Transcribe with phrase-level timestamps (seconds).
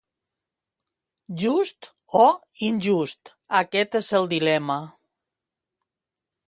[1.41, 1.89] Just
[2.21, 2.25] o
[2.69, 4.81] injust, aquest és el dilema,